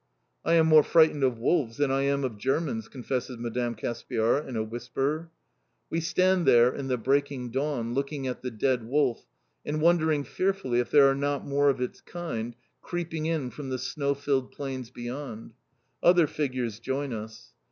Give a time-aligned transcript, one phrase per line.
[0.43, 4.55] "I am more frightened of wolves than I am of Germans," confesses Madame Caspiar in
[4.57, 5.29] a whisper.
[5.91, 9.27] We stand there in the breaking dawn, looking at the dead wolf,
[9.63, 13.77] and wondering fearfully if there are not more of its kind, creeping in from the
[13.77, 15.53] snow filled plains beyond.
[16.01, 17.53] Other figures join us.